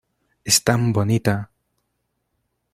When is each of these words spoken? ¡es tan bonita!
¡es 0.51 0.63
tan 0.63 0.93
bonita! 0.93 1.51